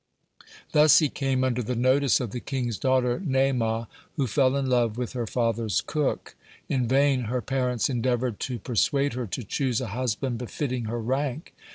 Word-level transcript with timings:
Thus 0.71 0.97
he 0.97 1.09
came 1.09 1.43
under 1.43 1.61
the 1.61 1.75
notice 1.75 2.19
of 2.19 2.31
the 2.31 2.39
king's 2.39 2.79
daughter 2.79 3.19
Naamah, 3.23 3.85
who 4.15 4.25
fell 4.25 4.55
in 4.57 4.65
love 4.65 4.97
with 4.97 5.13
her 5.13 5.27
father's 5.27 5.79
cook. 5.81 6.33
In 6.67 6.87
vain 6.87 7.25
her 7.25 7.39
parents 7.39 7.87
endeavored 7.87 8.39
to 8.39 8.57
persuade 8.57 9.13
her 9.13 9.27
to 9.27 9.43
choose 9.43 9.79
a 9.79 9.89
husband 9.93 10.39
befitting 10.39 10.85
her 10.85 10.99
rank. 10.99 11.53